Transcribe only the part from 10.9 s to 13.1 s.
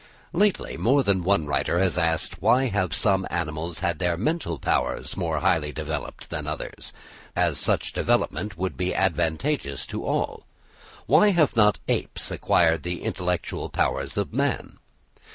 Why have not apes acquired the